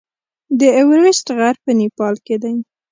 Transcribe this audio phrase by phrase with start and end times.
[0.59, 2.55] د ایورسټ غر په نیپال کې دی.